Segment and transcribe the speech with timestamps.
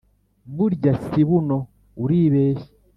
[0.55, 1.57] Burya si buno
[2.03, 2.69] uribeshya